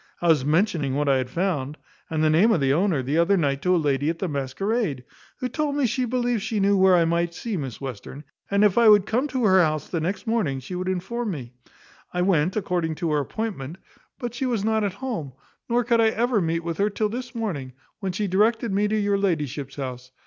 [0.19, 1.77] I was mentioning what I had found,
[2.09, 5.03] and the name of the owner, the other night to a lady at the masquerade,
[5.37, 8.79] who told me she believed she knew where I might see Miss Western; and if
[8.79, 11.53] I would come to her house the next morning she would inform me,
[12.15, 13.77] I went according to her appointment,
[14.17, 15.33] but she was not at home;
[15.69, 18.97] nor could I ever meet with her till this morning, when she directed me to
[18.97, 20.09] your ladyship's house.